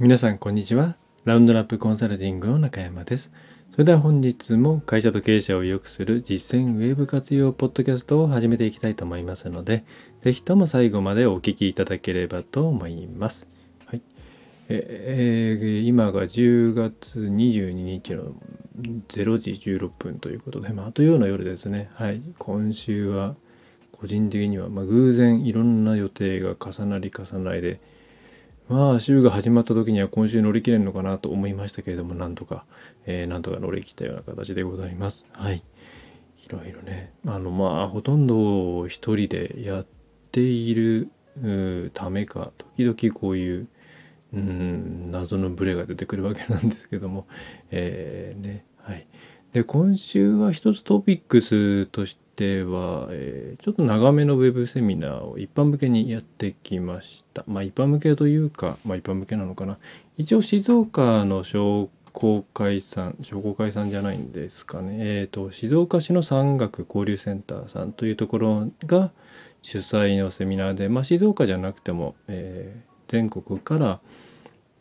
[0.00, 0.96] 皆さんこんにちは。
[1.26, 3.30] ラウンドラップコンサルティングの中山です。
[3.70, 9.84] それでは本日も会社と経営者を良くする実践ウェブ活用ポッドキャストを始めていきたいと思いますので
[10.22, 13.46] ぜひとも最後までお聞きいただければと思います。
[13.84, 14.00] はい。
[14.70, 18.32] えー、今が10月22日の
[18.80, 21.90] 0時16分ということで、まあ、あとような夜ですね。
[21.92, 22.22] はい。
[22.38, 23.36] 今週は
[23.92, 27.80] 個人的には、まあ、偶然いろんな予定が重なり重なりで
[28.70, 32.64] まあ週が始まった時には今週乗り切れるのかなと思いましたけれどもなんとか、
[33.04, 35.26] えー、なんとか乗り切ったような形でございます。
[35.32, 35.56] はい。
[35.56, 35.62] い。
[36.48, 39.86] ろいろねあのまあほとんど一人でやっ
[40.30, 41.10] ている
[41.94, 43.68] ためか時々こういう
[44.32, 47.26] うん謎のブレが出てくるわけなんですけども
[47.72, 49.08] えー、ねはい。
[49.52, 57.44] で今週は一つトピックスとしては、えー、ちょっと長めのウェブセミナーを一般向けにやってきました。
[57.46, 59.78] まあ一般向けというか、まあ一般向けなのかな。
[60.16, 64.96] 一応静岡の商工会さん、商工会さんじゃないんですかね。
[64.98, 69.10] えっ、ー、と、静岡市の産学交流センターさんというところが
[69.62, 74.00] 主催のセミナーで、まあ静岡じゃなくても、えー、全国から、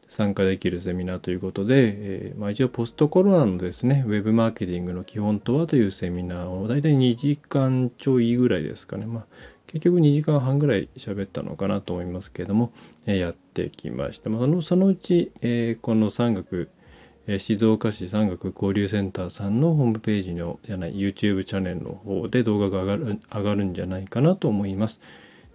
[0.10, 9.06] 参加できるセミナーということで、えー、まあ、一応ポストコロナのですね、ウェブマーケティングの基本とはというセミナーを大体2時間ちょいぐらいですかね。
[9.06, 9.26] まあ、
[9.68, 12.74] 結局2時間半ぐらい喋ったのかなと思いますけれども、
[13.06, 14.32] えー、やってきました。
[14.32, 16.70] まあ、そのそのうち、えー、この産学、
[17.28, 25.00] え静岡市産学交流センターさんのホームページのじゃない YouTube チャンネルの方で動画が上がる上がるんじゃないかなと思います。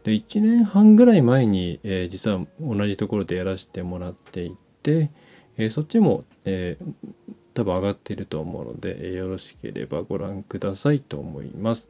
[0.05, 5.11] で1年半ぐらい前に、えー、実は同じところでやらせてもらっていて、
[5.56, 11.88] えー、そっちも、えー、多分上がっていると思うので、え、よろしければご覧くださいと思います。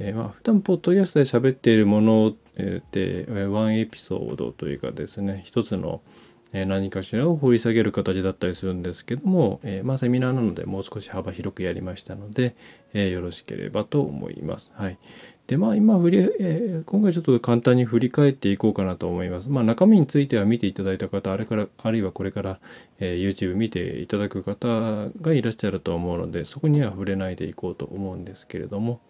[0.00, 2.34] えー、まあ普段ポッドキャストで喋っているもの
[2.90, 6.02] で、ワンエピソードというかですね一つの
[6.52, 12.56] 何かしらを掘り下げる形だったりするんですけども、え、まあセミナーなのでもう少し幅広くやりましたので、
[12.92, 14.70] え、よろしければと思います。
[14.74, 14.98] はい。
[15.46, 19.48] でまあ今振り、えー、今回ちょっと簡単に振り返っていこうかなと思います。
[19.50, 22.60] まあ中身については見ていただいた方、あれから、あるいはこれから、
[23.00, 24.68] えー、YouTube 見ていただく方
[25.20, 29.00] がいらっしゃると思うので、そこには触れないでいこうと思うんですけれども、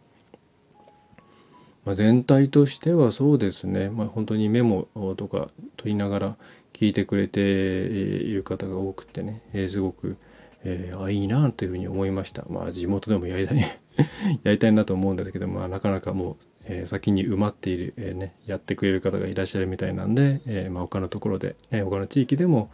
[1.85, 6.37] まあ、全体としてはそうですね、まあ、本当にメモとか取りながら
[6.73, 10.17] 聞いてくれている方が多くてね、えー、すごく、
[10.65, 12.45] えー、あいいなというふうに思いました。
[12.49, 13.59] まあ地元でもやりたい
[14.43, 22.71] やりたいなと思うんですけど、まあ、なかなかもう、えー、先に埋まっている、えー、ね、やってくれる方がいらっしゃるみたいなんで、え、まあ、他のところで、ね、他の地域でも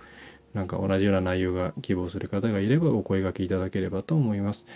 [0.54, 4.66] なんか同じような内容が希望する方がいればお声がけいただければと思います。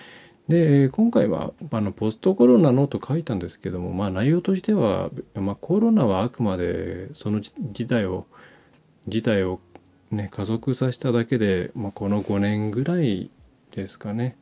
[0.48, 7.54] で、今回はあのポストコロナのと書いたんですけども、まあ、内容としては、まあ、コロナはあくまでその事
[7.86, 8.26] 態を
[9.06, 9.60] 事態を
[10.12, 13.30] ね加速させただけで、まあ、この5年ぐらい
[13.74, 14.36] ですかね、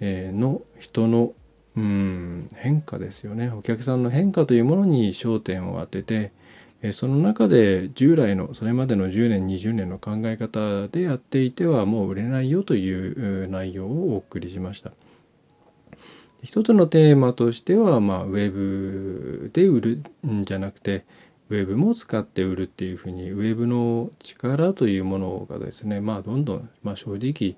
[0.00, 1.32] えー、の人の
[1.74, 3.48] うん変化ですよね。
[3.50, 6.32] お客さんの変化というものに焦点を当てて
[6.82, 14.92] えその中で従来のそれまでの10年20年の考え方でやっていてはもう売れないよという内容をお送りしました。
[16.42, 21.04] 一つのテーマとしては、まあ、ウェブで売るんじゃなくて
[21.52, 27.56] ウェブも使って売るっていうふうにウェブの力というものがですねまあどんどん、まあ、正直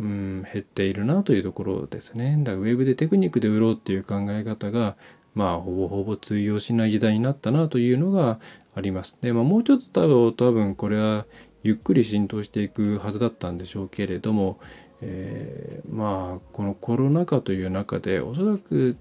[0.00, 2.36] うん、減っているなというところですね。
[2.44, 4.94] だからウェブでテクニックで売ろうっていう考え方が、
[5.34, 8.38] まあ、ほぼほぼ通用しない時代になったなというのが
[8.76, 9.18] あります。
[9.20, 11.26] で、まあ、もうちょっと多分、多分これは
[11.64, 14.60] ゆっくり浸透していくはずだったんでしょうけれども、
[15.00, 18.96] えー、まあ、このコロナ禍という中で、おそらく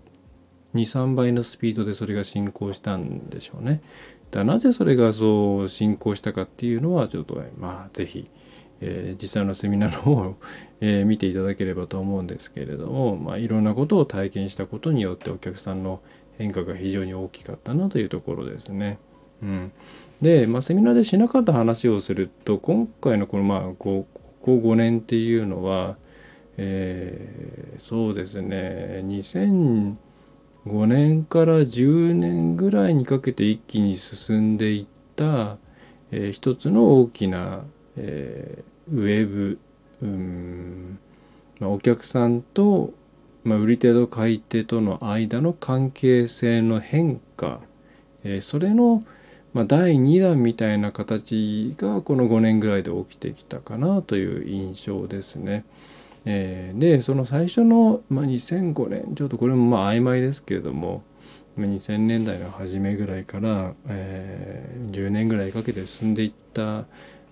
[0.74, 3.82] 2、3倍のスピードでそれが進行したんでしょうね。
[4.32, 8.30] だなぜそれがそう進行したかっていうのは、ちょっと、まあ、ぜひ、
[8.82, 10.36] えー、実際のセミナーの方を、
[10.82, 16.02] えー、見ていただければと思うんですけれども、まあ、いろんなことを体験したことによってお客さんの
[16.38, 19.00] 変化が非常に大きかったなというところですね。
[19.42, 19.72] うん、
[20.22, 24.08] で、まあ、セミナーでしなかった話をすると今回のこのまあこ
[24.42, 25.98] こ5年っていうのは、
[26.58, 29.04] えー、そうですね
[30.68, 34.86] 5年から10年ぐらいにかけて一気に進んでいっ
[35.16, 35.58] た、
[36.12, 37.64] えー、一つの大きな
[37.98, 39.60] えー、ウェブ、
[40.04, 41.00] うん
[41.60, 42.94] まあ、お客さんと、
[43.44, 47.60] まあ、売り手と買い手との間の関係性の変化、
[48.24, 49.04] えー、それの、
[49.54, 55.66] まあ、第2弾みたいな形がこの5年ぐらいで起きてきたかなという印象ですね。
[56.30, 61.04] えー、でその最初の、まあ、2005年ちょっとこれもまあ曖昧ですけれども
[61.58, 66.86] 2000年代の初めぐらいから、えー、10年ぐらいかけて進んでいった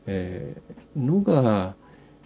[0.08, 1.76] えー、のが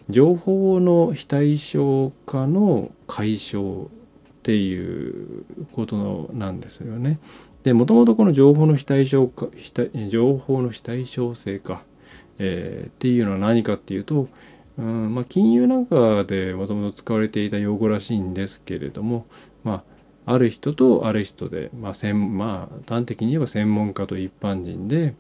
[0.10, 3.88] 情報の非対称化の解消っ
[4.42, 7.20] ていうことなんですよね。
[7.64, 11.84] でもともとこの情報の非対称化非対情報の非対称性か、
[12.40, 14.28] えー、っていうのは何かっていうと、
[14.80, 19.26] うんまあ、金融なんかでもともと使われていた用語らしいんですけれども、
[19.66, 19.84] ま
[20.26, 25.16] あ、ある人とある人で、まあ専まあ、端的に言えば専門家と一般人で、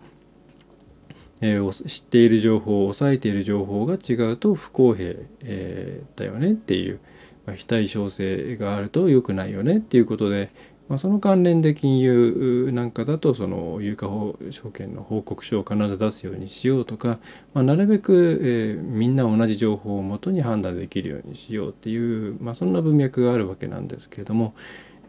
[1.41, 7.01] えー、知っている情報抑えている情報が違うと不公平、えー、だよねっていう、
[7.45, 10.51] まあ、非対称性があると良くないよねっていうことで、
[10.89, 14.07] まあ、その関連で金融なんかだとその有価
[14.49, 17.19] 証券の報告書を必ず出すようにしようとか、
[17.53, 24.55] まあ、なるべく、えー、みんな同じ情報をもとに判断できるようにしようっていう、まあ、そんな文脈があるわけなんですけれども、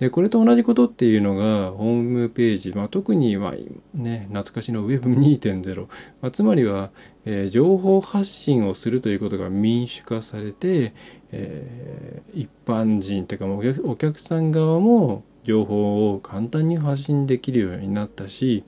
[0.00, 3.54] でこれと同じことっていうのがホームページ、まあ、特には
[3.94, 5.86] ね懐かしの Web2.0、
[6.22, 6.90] まあ、つまりは、
[7.26, 10.94] えー、情報発信をするということが民主化されて、
[11.32, 18.64] えー、一般人というかお客さん側も情報を簡単に発信できるようになったし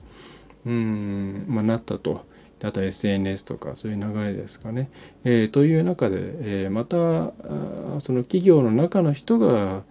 [0.65, 2.25] うん、まあ、なったと。
[2.63, 4.89] あと SNS とかそういう流れですかね。
[5.25, 7.33] えー、という中で、えー、また
[7.99, 9.83] その企業の中の人が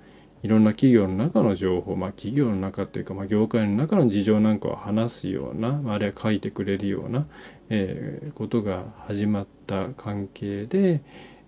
[0.43, 7.27] いろんな企業の中の情報、まあ、企業の中っていうか、まあ、業界の中の事情なんかを話すような、あるいは書いてくれるような、
[7.69, 11.03] えー、ことが始まった関係で、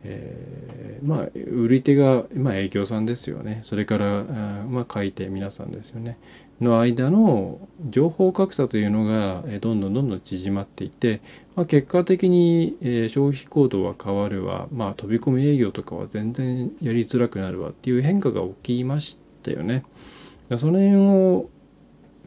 [0.04, 3.60] えー、まあ売り手が、まあ、営業さんですよね。
[3.64, 4.24] それから、
[4.68, 6.18] まあ、買い手皆さんですよね。
[6.60, 7.58] の間の
[7.90, 11.20] 情報格差というのがどんどんどんどん縮まっていて、
[11.56, 12.76] まあ、結果的に
[13.08, 19.84] 消費行動は変わるわ、まあ、飛び込み営業とかは全然やりづらくなるわっていう変化が起きましたよね。
[20.58, 21.50] その辺を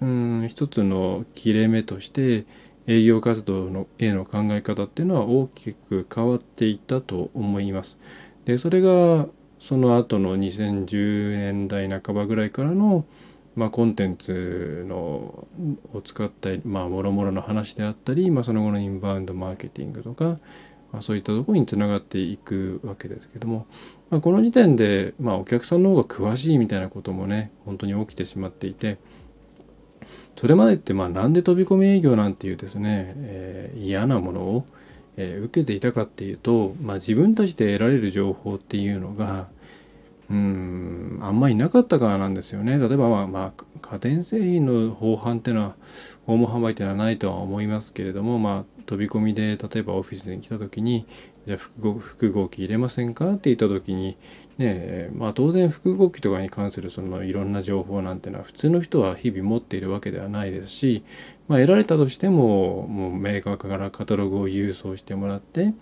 [0.02, 2.46] うん一つの切れ目として
[2.88, 8.00] 営業活動のへの考え方っていうのは大きく変わっていたと思います。
[8.46, 9.28] でそれが
[9.60, 13.06] その後の2010年代半ばぐらいからの
[13.58, 20.38] まあ、コンテンツのを使ったま、もろもろの話であったり、まあ、その後のインバウンドマーケティングとか、
[20.92, 23.66] まあ、そういったところにつながっていくわけですけども、
[24.12, 29.00] まあ、この時点で、まあ、お客さんの方が詳しいみたいなこともね本当に起きてしまっていて
[30.38, 34.66] それまでってまあなんで飛び込み営業なんていうですね、えー、嫌なものを、
[35.18, 39.48] えー、受けていたかっていうと、まあ、自分たちで得られる情報っていうのが
[40.30, 42.78] うんあんまりなかったからなんですよね。
[42.78, 45.76] 例えば、まあ、まあ、家電製品の法販っていうのは
[46.26, 51.06] 訪問販売っていうのはないとは思いますけれども、まあ、飛び込みで例えばオフィスに来た時に
[51.46, 54.18] じゃあ複合複合機入れませんかって言った時に
[54.58, 61.04] ねまあ当然複合機とかに関するそのいろんな情報なんてのは普通の人は日々持っているわけではないですし、
[61.48, 65.74] まあ、得られたとしてももうメーカーからカタログを郵送してもらって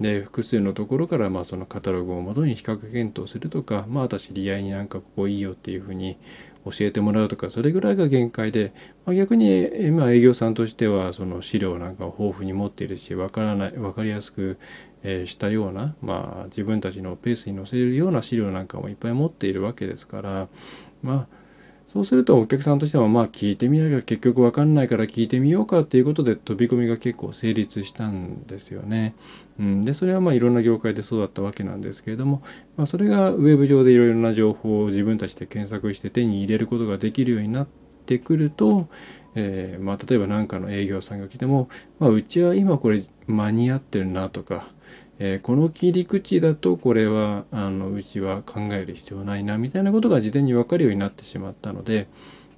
[0.00, 6.18] で複数のところからまあそのカタログをもとに比較検討するとかまあ私知り合いになんかここいいよっていうふうに
[6.64, 8.72] 教えてもらうとかそれぐらいが限界で、
[9.06, 14.58] まあ、逆に今営業さんとしてはその資料なんかを豊富に持っているし分からない分かりやすく、
[15.02, 20.48] えしたような、まあ、自分たちのペースに載せるような資料なんかもいっぱい持っているわけですから
[21.02, 21.38] まあ
[21.92, 29.14] そうするとお客さんとしてはまあ聞いてみなきゃ結局分かんないから聞いてみようかっていうことで飛び込みが結構成立したんですよね。
[29.58, 32.42] うん、でそれはまあいろんな業界でそうだったわけなんですけれども、
[32.76, 37.66] まあ、それがウェブ上でいろいろな情報を自分たちで検索して手に入れることができるようになっ
[38.04, 38.88] てくると、
[39.34, 41.70] えー、まあ、例えば何かの営業さんが来ても、
[42.00, 44.68] まあ、うちは今これ間に合ってるなとか
[45.20, 52.08] えー、この切り口だとこれはあのうちは考える必要ないなみたいなことが事前に分かるようになってしまったので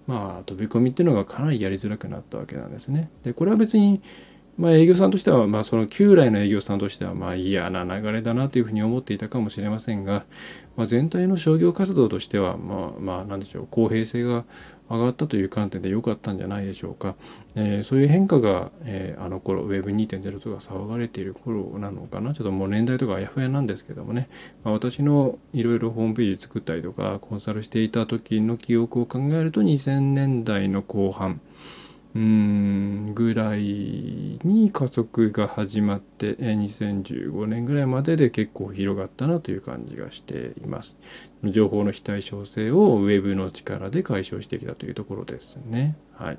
[0.06, 3.10] まあ飛び込みっていうのがかなりやりづらくなったわけなんですね。
[3.22, 4.02] でこれは別に
[4.58, 10.24] まあ営業さんとしてはまあその旧来の営業さんとしてはまあ嫌な流れだなというふうに思っていたかもしれませんが、
[10.76, 14.44] まあ、全体の商業活動としてはまあまあ何でしょう公平性が
[14.90, 17.14] 上がったという観点で良かったんじゃないでしょうか。
[17.54, 22.34] えー、そういう変化が、えー、あの頃 Web2.0 とか騒がれている頃なのかな。
[22.34, 24.28] ちょっともう年代とかあやふやなんですけどもね、
[24.64, 31.40] まあ、私のいろいろホームページ作ったりとかコンサルしていた時の記憶を考えると2000年代の後半、
[32.14, 33.60] うんぐらい
[34.42, 40.96] に加速が始まって2015年ぐらいまでで結構広がったなという感じがしています。
[41.44, 45.96] 情報の非対称性をウェブの力で解消してきたというところですね。
[46.14, 46.38] はい。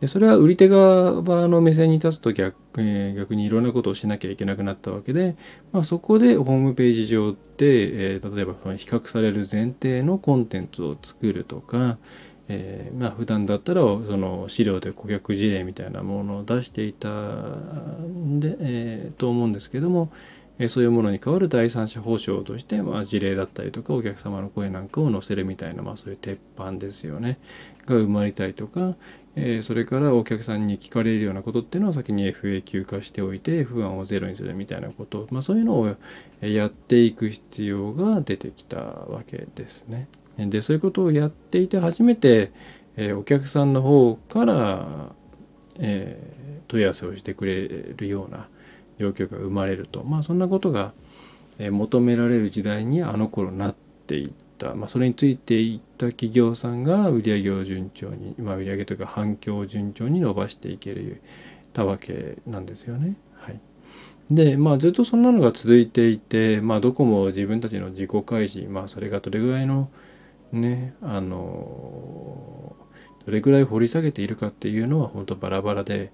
[0.00, 5.36] でそれは売り手側の目線に立つと逆,、えー、逆にいろんなことをしなきゃいけなくなったわけで、
[5.72, 7.36] まあ、そこでホームページ上で、
[8.14, 11.98] えー、例えば比較される前提のコンテンツを作るとか、
[12.52, 20.10] えー、まあ普段だったらその資料で顧客事例みたいなものを出していたんで、えー、と思うんですけども、
[20.58, 27.38] えー、そういうものに代わる第三者保証として、まあ、事例だったりとかお客様の声なんかを載せるみたいな、まあ、そういう鉄板ですよね
[27.86, 28.96] が生まれたりとか、
[29.36, 35.96] え、それからお客さんに聞かれるようなことっていうのは先に FAQ 化しておいて不安をゼロにするみたいなこと、まあ、そういうのを
[36.40, 40.08] やっていく必要が出てきたわけですね。
[40.38, 42.52] でそういうことをやっていて初めて、
[42.96, 45.12] え、お客さんの方から、
[45.78, 46.18] え、
[46.68, 48.48] 問い合わせをしてくれるような
[48.98, 50.02] 状況が生まれると。
[50.04, 50.92] まあそんなことが、
[51.58, 53.74] え、求められる時代にあの頃なっ
[54.06, 61.22] ていった、まあ、それについていった企業さんが売上を順調に、まあ、売上というか反響を順調に伸ばしていける
[61.72, 63.16] たわけなんですよね。
[63.34, 63.60] はい、
[64.30, 69.88] でまあずっとそんなのが続いていて、まあ、どこも自分たちの自己開示、まあ、それがどれぐらいの
[70.52, 72.76] ねあの
[73.24, 76.12] どれぐらい掘り下げているかっていうのは本当バラバラで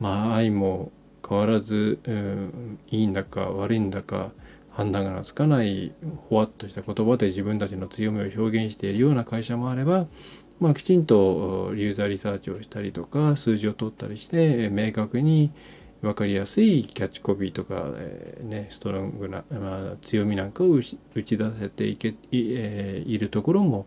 [0.00, 0.90] まあ愛も
[1.28, 4.32] 変わらず、うん、いいんだか悪いんだか
[4.70, 5.94] 判断がつかない
[6.28, 10.06] ほわっとした言葉で自分たちの強みを表現しているような会社もあれば、
[10.60, 15.50] まあ、きちんとユーザーリサーチをしたりとか数字を取ったりして明確に
[16.02, 23.86] 分かりやすいキャッチコピーとか、えー、ね、ストロングな、まあ、強みなんかを打ち出せていけい,、えー、いるところも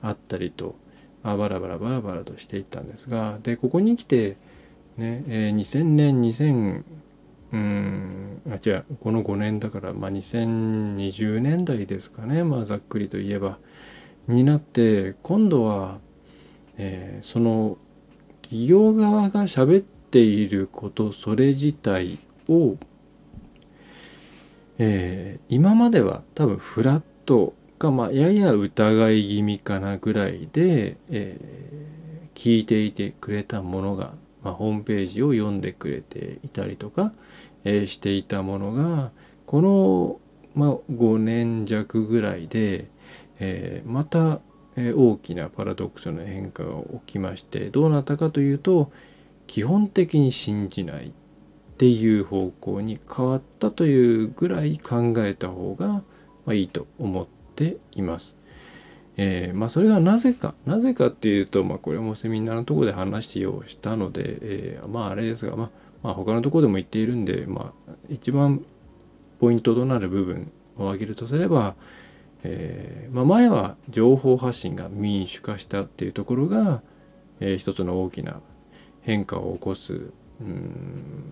[0.00, 0.74] あったりと、
[1.22, 4.36] まあ、バラバラバラバラとしていったんですがでここに来て、
[4.96, 6.82] ねえー、2000年2000
[7.52, 13.58] うんあ違うこの5年だから、まあ、2020年代ですかね、まあ、ざっくりと言えば
[14.26, 15.98] になって今度は、
[16.78, 17.76] えー、その
[18.40, 22.76] 企業側が喋ってていることそれ自体を、
[24.78, 37.12] えー、今までは多分フラットか、まあ、やや疑い気味かなぐらいで、えー、聞いていてくれたものが、まあ、ホームページを読んでくれていたりとか、
[37.64, 39.10] えー、していたものが
[39.46, 40.20] この、
[40.54, 42.90] まあ、5年弱ぐらいで、
[43.40, 44.40] えー、また
[44.76, 48.90] 大きなパラドックスの変化が起きましてどうなったかというと、
[49.52, 51.10] 基本的に信じないっ
[51.76, 56.02] ていう方向に変わったというぐらい考えた方が、
[56.46, 58.38] ま、いいと思っています。
[59.18, 65.70] えー、まあ、それはなぜかなぜかっていうと、まあ、これもセミナーのところで話をしたので、えー、まああれですが、まあ、
[66.02, 68.64] まあ、他のところでも言っているんで、まあ、一番
[69.38, 71.74] ポイントとなる部分を挙げるとすれば、
[72.42, 76.80] えー、まあ、前は情報発信が民主化したっていうところが、
[77.40, 78.40] えー、一つの大きな
[79.02, 81.22] 変化を起こすうん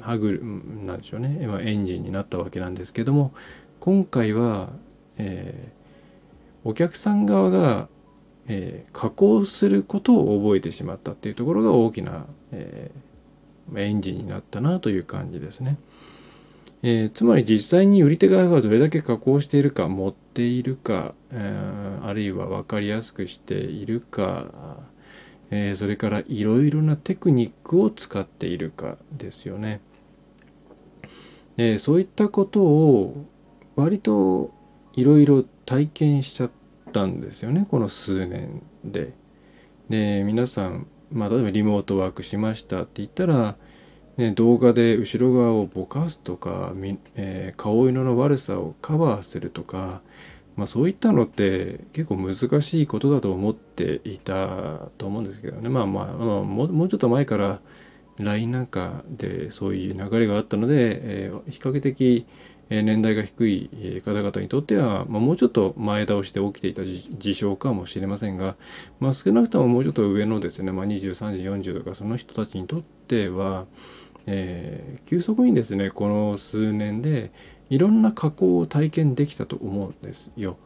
[0.00, 0.40] ハグ
[0.84, 3.32] なんでしょうねエンジンになったわけなんですけども
[3.80, 4.70] 今回は、
[5.18, 7.88] えー、お客さん側が、
[8.48, 15.78] えー、加工することを覚えてしまったっていうところが大きな、えー、エンジンになったなという感じですね。
[16.84, 24.46] えー、つまり実際に売り手側がどれだけ加工しているか持っているか、えー、あるいは分かりやすくしているか
[25.54, 29.82] えー、それからいろいろなテクニックを使っているかですよね。
[31.58, 33.26] えー、そういったことを
[33.76, 34.50] 割と
[34.94, 36.50] いろいろ体験しちゃっ
[36.92, 39.12] たんですよねこの数年で。
[39.90, 43.56] で皆さん、まあ、例えばリモートワークしましたって言ったら、
[44.16, 46.72] ね、動画で後ろ側をぼかすとか、
[47.14, 50.00] えー、顔色の悪さをカバーするとか
[50.56, 55.68] まあ、そういったのって結構難しいことだと思っていたと思うんですけどね。
[55.68, 57.60] まあまあ、まあ、もうちょっと前から
[58.18, 62.26] LINE なんかでそういう流れがあったので、えー、比較的
[62.68, 68.56] 年代が低い方々にとっては、まあ、もうちょっと前倒して起きていた事象かもしれませんが、
[68.98, 73.66] まあ、少なくとももうちょっと上のですね、まあ、23時40とかその人たちにとっては、
[74.26, 77.32] えー、急速にですねこの数年で
[77.70, 80.56] いろんな加工を体験できたと思うんですよ。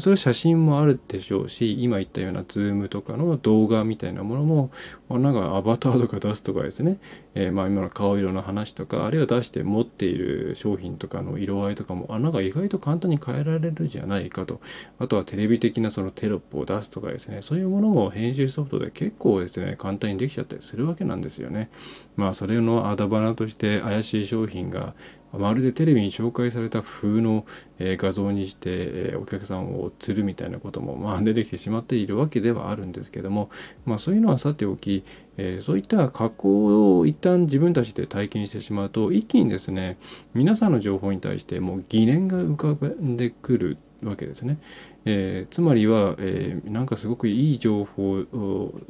[0.00, 4.70] それは写真もあるでしょうし今言ったような Zoom とかの動画みたいなものも
[5.08, 6.98] なんかアバターとか出すとかですね、
[7.34, 14.60] えー、まあ今の顔色の話とかあるいは出して持っている商品とかの色合いとかもあなんか意外と簡単に変えられるじゃないかと
[14.98, 21.70] あとはテレビ的なそのテロップを出すとかですねそういうものも編集ソフトで結構ですね簡単にできちゃったりするわけなんですよね。
[22.16, 24.94] まあそれのあだ花として怪しい商品が
[25.32, 27.44] まるでテレビに紹介された風の、
[27.80, 33.50] え画像にして、えお客さんを釣るみたいなことも、まあ、出てきてしまっているわけではあるんですけども、
[33.84, 35.04] まあ、そういうのはさておき、
[35.36, 39.96] えそういった加工を一旦自分たちで体験してしまうと一気にですね
[40.34, 44.58] 皆さんの情報に対してもう疑念が浮かんでくるわけですね。
[45.04, 48.24] えー、つまりは、えー、なんかすごくいい情報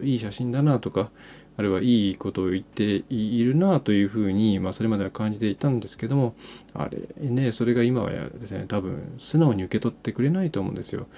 [0.03, 1.11] いい写真だなとか
[1.59, 6.37] あるいはいいことを言っているなというふうに、まあ、それまでは感じていたんですけども
[6.73, 11.09] あれねそれが今はですね多分素直に受け取ってくれないと思うんですよ。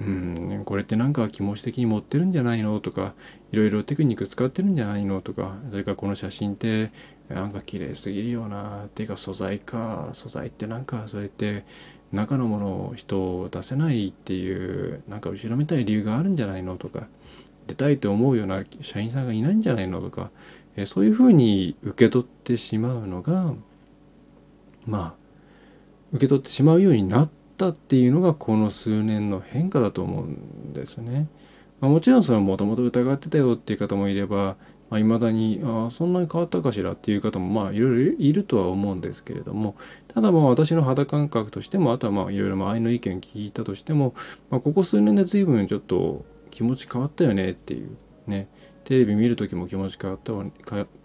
[0.00, 3.12] うんこれってなんか気持ち的に持ってるんじゃないのとか
[3.52, 6.90] いろいろテクニック使ってるんじゃないのとかそれからこの写真って
[7.28, 11.64] なんか綺麗すぎるよなっていうか素材か素材ってなんかそれって
[12.12, 17.06] 中のものを人を出せないっていうなんか後ろめたい理由があるんじゃないのとか
[17.66, 20.30] 出たいと思うような社員さんがいないんじゃないのとか、
[20.76, 23.54] えそういうふうに受け取ってしまうのが
[24.86, 25.20] まあ
[26.12, 31.28] 受け取ってしまうようになったっていうのがこの数年の変化だと思うんですね。
[31.80, 34.56] まあ、もちろんそのもともと疑ってたよっていう方もいれば
[34.90, 39.76] いまあ、未だにあそんなに変わったかしらっていう方もまあいろいろいるとは思うんですけれども
[40.08, 44.14] ただまあ私の肌感覚としてもあとはまあいろいろ周りの意見聞いたとしても、
[44.50, 48.48] まあ、ここ数年で随分ちょっと気持ち変わったよねっていうね
[48.84, 50.32] テレビ見る時も気持ち変わった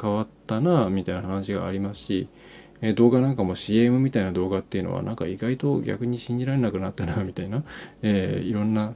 [0.02, 2.28] 変わったなみたいな話がありますし
[2.82, 7.64] え動画なんかも CM みたいな動画っていうのはなんか意外と逆に信じられなくなったなみたいな、
[8.02, 8.94] えー、いろんな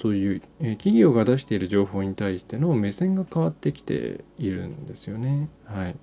[0.00, 5.48] そういう、えー、企業が出している情報に対しての目線が変わってきているんですよね。
[5.64, 5.96] はい、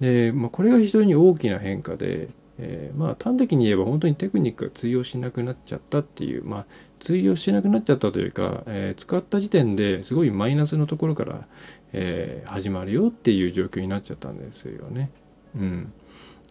[0.00, 6.66] で、まあ、これが非常に大きな変化で、えー、まあ端的に言えば本当にテクニックが通用しなくなっちゃったっていう、まあ、
[6.98, 11.46] 通用しなくなっちゃったというか、えー、使った時点ですごいマイナスのところから、
[11.92, 15.10] えー、始まるよっていう状況になっちゃったんですよね。
[15.54, 15.92] うん、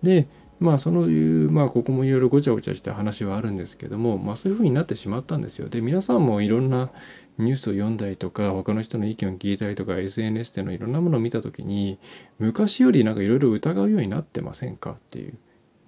[0.04, 0.28] で
[0.60, 5.68] まあそういうまあここもいろいろごちゃごちゃした話はあるんですけどもまあそういうふうになってしまったんですよ。
[5.68, 6.92] で皆さんもいろんな
[7.38, 12.00] ニュースを読んだりとか他の人の意見を聞いたりとか SNS でのいろんなものを見た時に
[12.40, 15.38] 昔よりなんかいろいろ疑うようになってませんかっていう。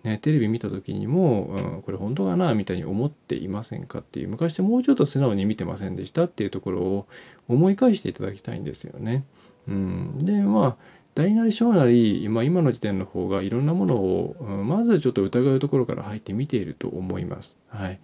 [0.08, 7.08] ね、テレビ見た時にも、うん、これ本当かなみたいに思っていませんかっていう昔もうちょっと素直に見てませんでしたっていうところを
[7.50, 9.26] 思い返していただきたいんですよね。
[9.68, 17.58] うん、でまあ大なり小なり、まあ、今の時点の方がいろんなものを、うん、まずちょっと疑うところから入って見ていると思います。
[17.68, 18.00] はい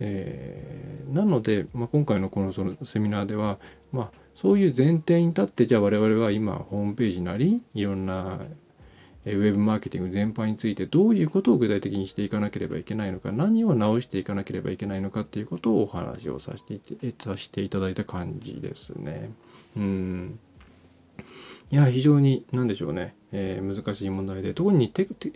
[0.00, 3.58] えー、なので、まあ、今回のこのそのセミナーでは、
[3.92, 8.40] まあ、そういう前提に立ってじゃあ我々は今ホームページなりいろんな
[9.26, 19.30] ウェブマーケティング全般についてどういうことを具体的にしていかなければいけないのか何を直していかなければいけないのかっていうことをお話をさせてさせていただいた感じですね。
[19.76, 20.38] うん
[21.70, 25.32] いや非常に何でしょうね、えー、難しい問題で特にテテ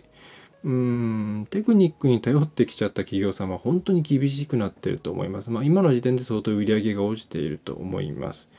[0.63, 5.49] うんテクニックに頼ってきちゃった企業様は本当に厳しくなってると思います。
[5.51, 8.49] まあ、今の時点で相当売り上げが落ちていると思います。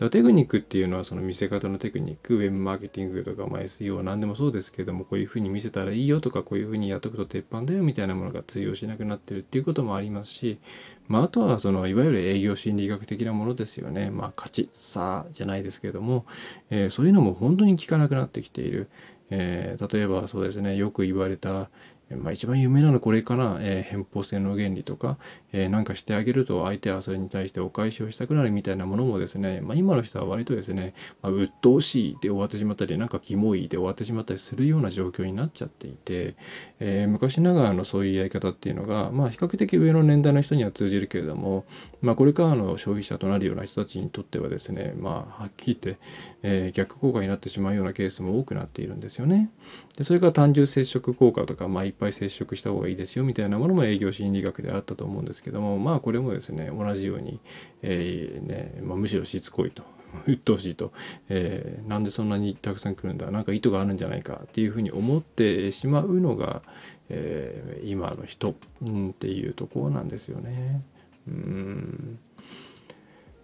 [0.00, 10.58] だテクニックっていうのはその見せ方のテクニック、ウェブマーケティングとか、まあ、SEO は何でもそうですけども、こういうふうに見せたらいいよとか、こういうふうにやっとくと鉄板だよみたいなものが通用しなくなってるっていうこともありますし、
[11.06, 14.10] まあ、あとはそのいわゆる営業心理学的なものですよね。
[14.10, 16.24] まあ、勝ち、さじゃないですけども、
[16.70, 18.88] えー、そういうのも本当に効かなくなってきている。
[19.30, 21.68] えー、例えばそうですね、よく言われた、
[22.10, 25.18] まあ、一番有名なのはこれかな、えー、偏方性の原理とか、
[25.52, 36.36] えー、なんかしてあげると相手はそれに対してお返しをしたくなるみたいなものもですね、まあ、今の人は割とですね、まあ、鬱陶しいで終わってしまったりなんかキモいで終わってしまったりするような状況になっちゃっていて、
[36.78, 41.64] えー、昔ながらのそういうやり方っていうのが、まあ、比較的上の年代の人には通じるけれども、
[42.02, 46.00] まあ、これからの消費者となるような人たちにとってはですね、まあ、はっきり言って、
[46.42, 49.50] え逆効果になってしまうようなケースも多くなっているんですよね。
[49.96, 57.40] でそれから単純接触効果とか、まあ、いっぱい接触した方がいいですよみたいなものも営業心理学であったと思うんですですけどもまあこれもですね同じように、
[57.82, 59.82] えー、ねまあ、むしろしつこいと
[60.26, 60.92] 鬱陶しいと、
[61.28, 66.62] えー、なんでそんなにたくさん来るんだなんか意図があるんじゃないかっていうふうに思ってしまうのが、
[67.08, 68.54] えー、今の人、
[68.86, 70.82] うん、っていうところなんですよね。
[71.26, 72.18] うん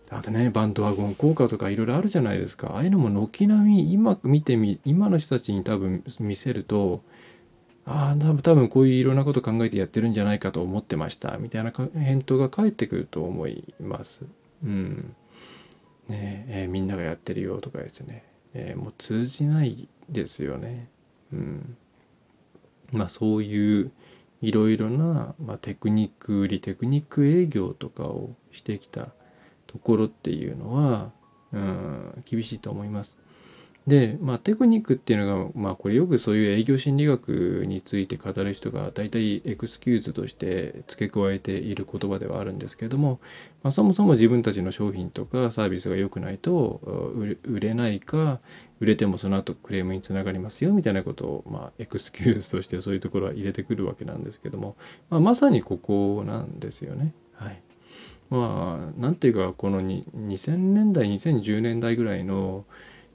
[0.09, 7.03] あとねバンドワゴン効果とかいろいろあるじゃないですかああいうのも軒並み今見てみ今の人たちに多分見せると
[7.87, 14.25] ああ、多分こういういろんなこと考えてやってるんじゃないかと思ってました、みたいな返答が返ってくると思います。
[14.65, 15.15] うん。
[16.09, 20.89] ねえー、みんながやってるよとかですね、えー、もう通じないですよね。
[21.33, 21.77] うん。
[22.93, 23.93] まあそういう
[24.43, 29.09] いろいろな、まあ、テクニック売り、テクニック営業とかをしてきた
[29.67, 31.11] ところっていうのは、
[31.53, 33.17] うん、厳しいと思います。
[33.87, 43.21] で、まあ、テクニックっていうのが、まあ、これよくそういう営業心理学について語る人が大体エクスキューズとして付け加えている言葉ではあるんですけれども、
[43.63, 46.81] まあ、そもそも自分たちの商品とかサービスが良くないと
[47.45, 48.41] 売れないか
[48.81, 54.77] 売れてもその後クレームにつながりますよみたいなことを、まあ、エクスキューズとしてそういうところは入れてくるわけなんですけども、
[55.11, 57.15] まあ、まさにここなんですよね。
[57.35, 57.61] はい
[58.29, 62.65] まあなんていうかこの2000年代2010年代ぐらいの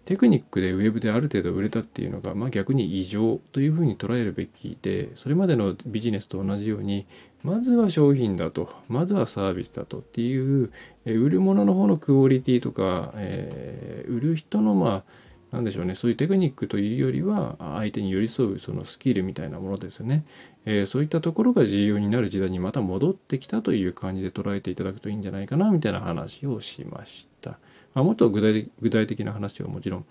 [0.06, 7.06] テクニックでウェブである程度売れたっていうのが、まあ、逆に異常というふうに捉えるべきでそれまでのビジネスと同じように
[7.44, 10.72] まずは商品だとまずはサービスだとっていう
[11.06, 20.24] え売るものの方のクオリティとか、えー、売る人のまあなんでしょうねそういうテクニックというよりは相手に寄り添うそのスキルみたいなものですね、
[20.66, 27.60] えー、そういったところが重要になる時代にまた戻ってきたという感じで捉えていただくといいんじゃないかなみたいな話をしました。
[27.94, 30.06] まあ、もっと具体具体的な話をもちろん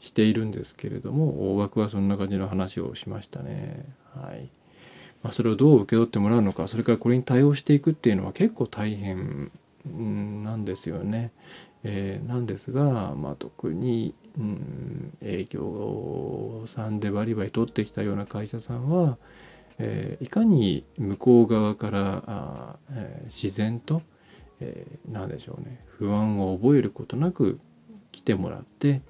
[0.00, 3.84] しているんですけれども大枠はそんな感じの話をしましたね。
[4.14, 4.48] はい
[5.22, 9.50] まあ、それをどう受け取ってもらうのかそれからこれに対応していくっていうのは結構大変
[10.44, 11.32] なんですよね。
[11.84, 19.18] えー、なんですが、まあ、特に、うん、営業さんでバリバリ取ってきたような会社さんは、
[19.78, 24.00] えー、いかに向こう側からあ、えー、自然と、
[24.64, 25.84] えー、何でしょうね。
[25.98, 27.60] 不安を覚えることなく
[28.12, 29.02] 来てもらって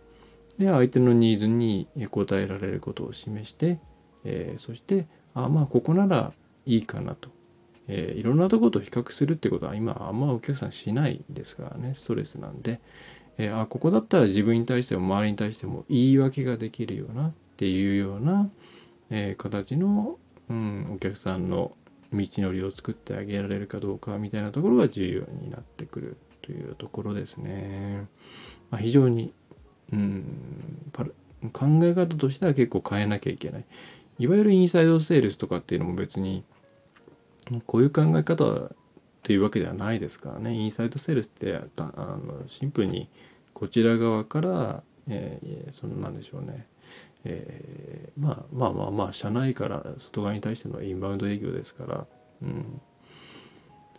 [0.59, 3.79] で相手のニーズに応えられることを示して、
[4.25, 6.33] えー、そしてあまあここなら
[6.67, 7.29] いいかなと、
[7.89, 12.81] えー、いろんなとこと比較するってことは今あんまお客さんしないですからねストレスなんで、
[13.37, 18.51] えー、あここだったら自分に対しても周りに対しても言い訳ができるようなっていうような、
[19.11, 21.77] え、形の、うん、お客さんの
[22.15, 28.07] 道のりを作ってあげられるかどうかみたいなところが重要になってくるというところですね。
[28.71, 29.33] まあ、非常に、
[29.93, 30.25] うん、
[31.53, 33.65] 考え方としては結構変えなきゃいけない。
[34.19, 36.45] いわゆるインサイドセールスとかっていうのも別に
[37.67, 38.71] こういう考え方
[39.23, 40.55] というわけではないですからね。
[40.55, 43.09] インサイドセールスってあのシンプルに
[43.53, 46.67] こちら側から、えー、そのなんでしょうね。
[47.25, 52.07] えー、まあまあまあまあ社内から外側に対してのインバウンド営業ですから、
[52.43, 52.81] うん、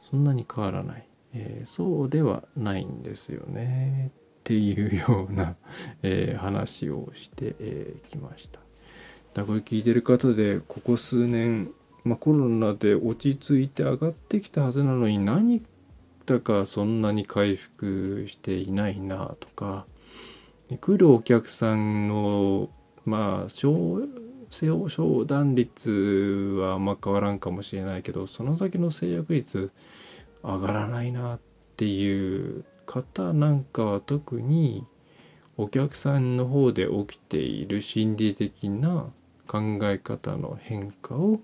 [0.10, 4.12] そんなに変わらない、えー、そうではないんですよね。
[4.16, 5.56] っていうような、
[6.04, 8.60] えー、話をしてき、えー、ました。
[9.34, 11.72] だこれ聞いてる方でここ数年、
[12.04, 15.64] まあ、コロナで落ち着いて上がってきたはずなのに何
[16.28, 19.88] だかそんなに回復していないなとか。
[20.82, 22.70] 来るお客さんの
[23.06, 24.02] まあ商
[24.52, 25.92] 商談率
[26.60, 29.72] はあんま変わらんかもしれないけどその先の制約率
[30.44, 31.40] 上がらないなっ
[31.78, 34.86] ていう方なんかは特に
[35.58, 39.08] お客さんの方で起きている心理的な
[39.48, 41.40] 考え方の変化を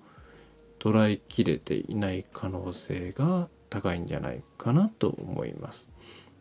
[0.79, 5.90] 捉えきれていない可能性が高いんじゃないかなと思います。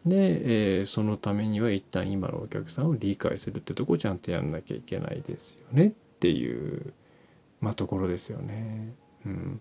[0.07, 6.93] で、えー、そのためには一旦今のお客さんを理解するってとこをちゃんとやんなきゃいけないですよねっていう、
[7.61, 8.95] まあ、ところですよね。
[9.27, 9.61] うん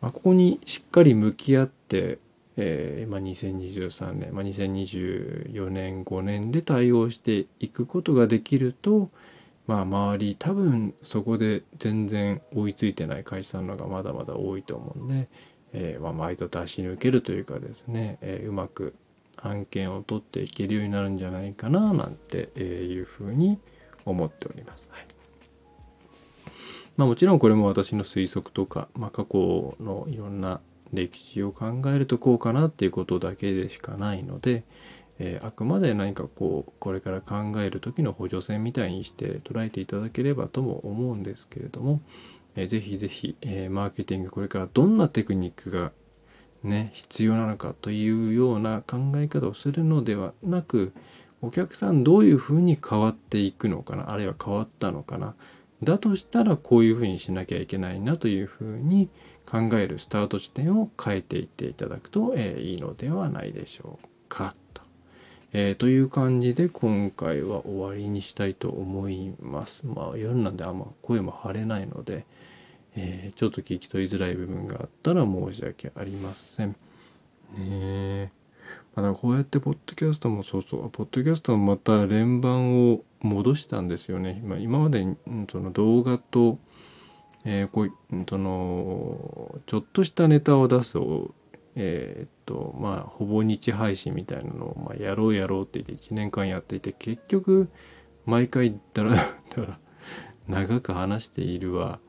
[0.00, 2.18] まあ、ここにしっかり向き合って、
[2.56, 9.10] えーまあ、2023年、まあ、2024年5年で対応していくことができると、
[9.66, 15.28] まあ、周り多分そこで全然追いついてない会社さんの方がまだまだ多いと思うんで、
[15.72, 18.94] えーまあ、毎度出し抜けるというかですね、えー、うまく
[19.42, 23.58] 案件を取っていけるようになるんじゃないかななんていうふうに
[24.04, 24.88] 思っております。
[24.92, 25.06] はい
[26.96, 30.60] まあ、もちろんこれも私の推測とか、まあ、過去のいろんな
[30.92, 34.64] 歴史を考えるとこうかなっていうことだけでしかないので、
[35.18, 42.02] えー、あくまで何かこうこれから考える時の補助線みたいにして捉えていただければとも思うんですけれども、
[42.56, 45.92] えー、ぜひぜひ、えー、マーケティングこれからどんなテクニックが
[46.62, 50.92] ね必要なのかというような考え方をするのではなく
[51.42, 55.34] お客さんどういうふうに変わっていくのかなあるいは変わったのかな
[55.82, 59.08] だとしたらこういうふうにしなきゃいけないなというふうに
[59.50, 64.82] 考えるスタート地点を変えていっていただくと、えー、いいのではないでしょうかと、
[65.52, 69.86] えー、という感じで今回は終わりにしたいと思います。
[69.86, 72.26] まあ夜なんであんま声も張れないので、
[72.96, 76.70] えー、ちょっと聞き取りづらい部分があったら申し訳ありません。
[76.70, 76.76] ね
[77.58, 78.30] え。
[78.94, 84.40] まだこうやってポッドキャストもそうそう、ポッドキャストもまた連番を戻したんですよね。
[84.42, 85.06] 今今まで、
[85.50, 86.58] その動画と、
[87.44, 91.34] えー、こういうそのちょっとしたネタを出すを
[91.76, 97.70] えー、っとまあほぼ日配信みたいなのを、まあ、やろうやろうって言って1年間やっていて結局
[98.26, 99.22] 毎回だらだ
[99.56, 99.78] ら
[100.48, 102.00] 長く話しているわ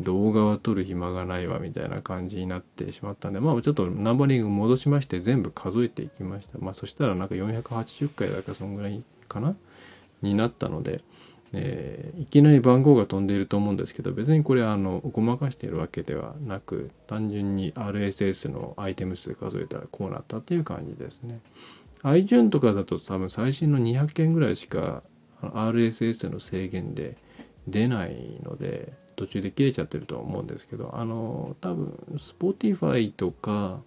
[0.00, 9.56] 動画は撮る暇がないわみたいな感じになってしまったんでまあちょっとナンバリング戻しまして全部数えていきましたまあそしたらなんか480回だかそんぐらいかな？
[10.22, 11.02] になったので
[11.52, 21.40] えー、いきなり番号が飛んでいると思うんですけど別にこれあのごまかしているわけではなく単純に RSS のアイテム数数えたらこうなったっていう感じですね。
[22.02, 25.02] iTune とかだと多分最新の200件ぐらいしか
[25.40, 27.16] RSS の制限で
[27.66, 33.80] 出ないので途中で切れちゃってると思うんですけどあの多分 Spotify とか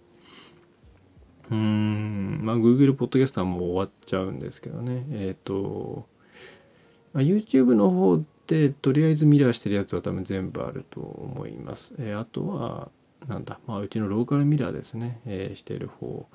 [1.50, 5.04] うーんまあ Google ポッドキャストはもう終わっちゃうんですけどね。
[5.12, 6.06] えっ、ー、と、
[7.12, 12.88] まあ、YouTube の方でとりあえずミラーしてるやつは多分全部あると思います、えー、あとは
[13.28, 16.26] なんだ、まあ、うちのローカルミラーですね、えー、してる方。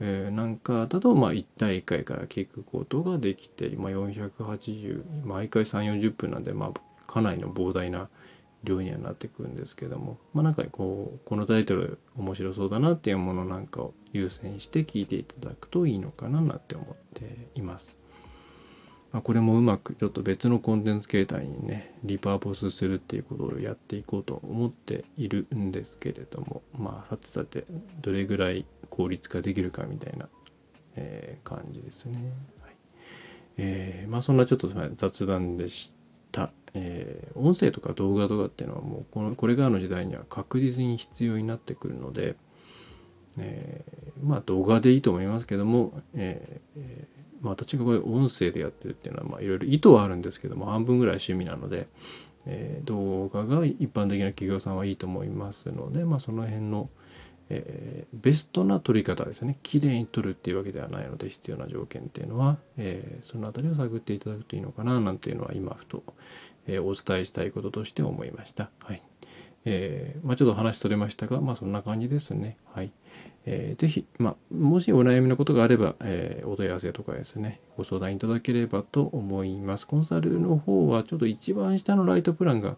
[0.00, 8.08] えー、なんかだとまあ1対1回から聞くことができて、まあ、480毎回3 4 0分なんで、まあ、かなりの膨大な
[8.64, 18.00] 量にはなってくるんですけどもまあなんかこうこのタイトル面白そうだなっていうものなんかを優先して聞いていただくといいのかななんて思っています。
[19.12, 27.64] まあ、これもうまくちょっと別のコンテンツ形態にねリパーポスするっていうことをやっていこうと思っているんですけれどもまあさてさて
[28.00, 30.28] どれぐらい効率化できるかみたいな、
[30.96, 32.32] えー、感じですね。
[32.60, 32.74] はい
[33.56, 36.03] えー、まあそんなちょっと雑談でした。
[36.74, 42.36] えー、音声とか動画とかっていうのはもうこのこれからの時代には確実に必要になってくるので、
[43.38, 51.88] えー、まあ動画でいいと思いますけども、えーまあ、私がこれ音声でやってるっていうのはまあいろいろ意図はあるんですけども半分ぐらい趣味なので、
[52.46, 56.88] えー、動画が一般的な企業さんはいいと思いますので、まあ、その辺の、
[57.50, 66.02] えー、ベストな撮り方ですね綺麗に撮るっていうわけではないので必要な条件っていうのは、えー、その辺りを探っていただくといいのかななんていうのは今ふと、
[66.66, 68.70] えー、お伝えしたいこととして思いました。
[68.80, 69.02] はい
[69.66, 72.58] えーまあ、ちょっと話取れましたが、まあ、そんな感じですね。
[72.74, 72.92] はい。
[73.46, 79.86] えー、ぜひ、まあ、もしお悩みのことがあれば、えー、お問い合わせとかですね、ご相談いただければと思います。
[79.86, 82.76] コンサルの方は、ちょっと一番下のライトプランが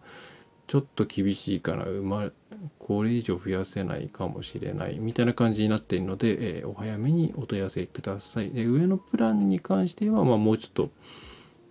[0.66, 2.28] ちょっと厳しいかな、ま、
[2.78, 8.50] これ以上増やせないかもしれないみたいな感じになっているので、えー、お早めにお問い合わせください。
[8.50, 10.90] で上のプランに関しては、まあ、もうちょっと、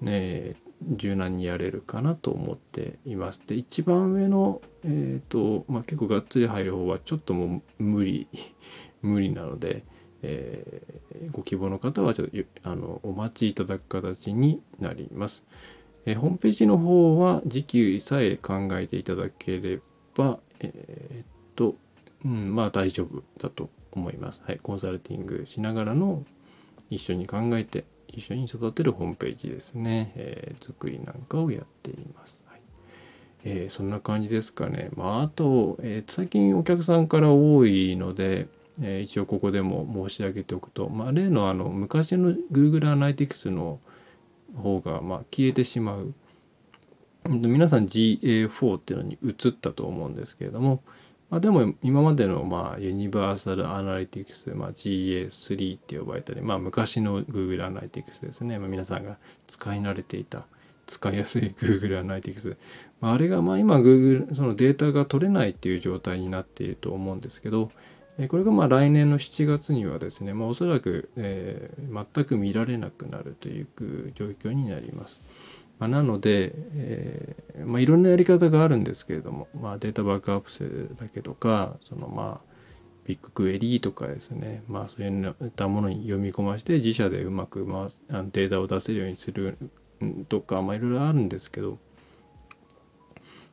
[0.01, 3.41] ね、柔軟にやれるかなと思っています。
[3.45, 8.27] で一番上の、えーとまあ、結構がっつり入る方はちょっともう無理
[9.01, 9.83] 無理なので、
[10.21, 15.45] えー、ご希望の方はちょっとあのお待ちいただく形になります。
[16.05, 19.79] えー、ホームページの方は時給さえ考えていただけれ
[20.15, 21.75] ば、えー、っと、
[22.23, 24.41] うん、まあ大丈夫だと思います。
[24.45, 26.23] はい、コンサルティングしながらの
[26.89, 32.41] 一緒に考えて一緒に育てるホームページですね、えー、作りなんかをやっています。
[32.47, 32.61] はい
[33.43, 34.89] えー、そんな感じですかね。
[34.95, 38.47] まあ、あと、えー、最近お客さんから多いので、
[38.81, 43.79] えー、一応ここでも申し上げておくと、まあ、例のあの昔の Google Analytics の
[44.55, 46.13] 方がまあ消えてしまう
[47.29, 50.83] 皆さん GA4 っていうのに移ったと思うんですけれども、
[51.29, 60.45] まあ、でも今までのまあユニバーサルアナリティクス、まあ、GA3 って呼ばれたり、まあ、昔の Google アナリティクスですね、まあ、皆さんが使い慣れていた
[60.85, 62.57] 使いやすい Google アナリティクス、
[63.01, 67.71] まあ、あれがまあ今 Google そのデータが取れないっていう状態になっていると思うんですけど、
[68.29, 73.67] これがまあ来年の7月にはですね、まあ、おそらく、えー、全く見られなくなるという
[74.15, 75.21] 状況になります。
[75.79, 82.55] まあ、なので、えーまあ、いろんなやり方があるんですけれども、まあ、データバックアップするだけとかそのまあ
[83.05, 89.57] ビッグクエリーとかですね、まあ、そういったものに読み込ませて自社でうまく、まあ、データを出せるようにする
[90.27, 91.77] とか、まあ、いろいろあるんですけど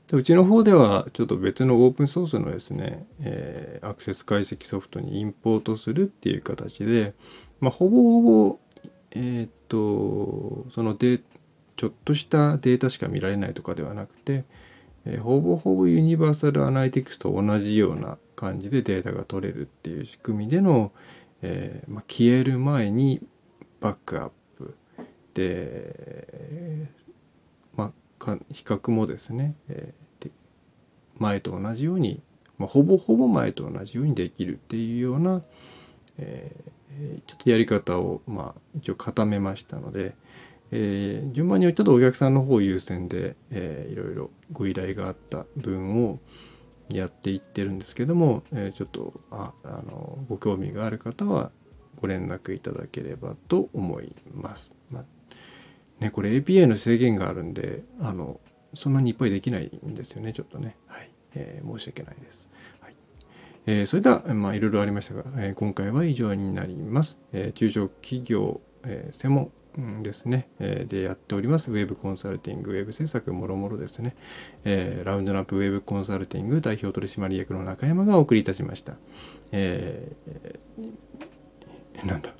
[0.06, 7.12] でうちの方ではちょっと別のオープンソースのですね、えー、アクセス解析ソフトにインポートするっていう形で、
[7.61, 8.58] まあ、ほぼほぼ、
[9.11, 11.31] えっ、と、そのデータ
[11.76, 14.44] ちょっとしたデータしか見られないとかではなくて、
[15.04, 20.92] えー、ほぼほぼユニバーサルアナリティクスと同じような感じでデータが取れるっていう仕組みでの、
[21.42, 23.20] えー、まあ、消える前に
[23.80, 24.76] バックアップ
[25.35, 26.88] で、
[27.74, 30.30] まあ、比較もですね、えー、
[31.18, 32.22] 前と同じように、
[32.58, 35.42] まあ、ほぼほぼ前と同じようにできるっていうような、
[36.18, 36.54] え、
[37.26, 40.14] ちょっとやり方を、まあ、一応固めましたので、
[40.74, 46.18] えー、順番にちょっとお客さんの方優先で、えー、いろいろご依頼があった分を
[46.88, 51.52] やっていってるんですけども、えー、ちょっとああのご興味がある方は
[52.00, 54.74] ご連絡いただければと思います。
[54.90, 55.04] まあ、
[56.00, 58.40] ね、これ API の制限があるんであの
[58.74, 62.48] そんなにいっぱいできないんですよねちょっとね、はいえー、申し訳ないです。
[62.80, 62.96] はい
[63.66, 67.20] えー、それでは、まあ、いろいろありましたが、え、今回は以上になります。
[67.32, 69.52] え、中小企業、え、専門
[70.02, 71.70] ですね、え、でやっております。
[71.70, 74.14] ウェブコンサルティングウェブ制作もろもろですね、
[74.64, 78.96] えー、ラウンドナップウェブコンサルティング代表取締役の中山がお送りいたしました、
[79.50, 82.35] えー、なんだ。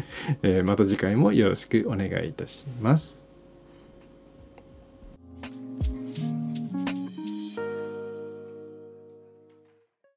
[0.42, 3.29] えー、また次回もよろしくお願いいたします。